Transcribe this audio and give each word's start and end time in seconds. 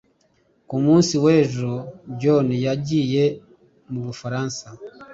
ku 0.67 0.75
munsi 0.85 1.13
w'ejo, 1.23 1.73
john 2.19 2.47
yagiye 2.65 3.23
mu 3.91 3.99
bufaransa 4.07 4.65